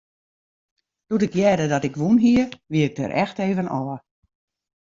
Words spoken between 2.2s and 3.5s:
hie, wie ik der echt